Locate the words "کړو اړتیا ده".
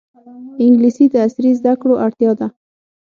1.81-2.47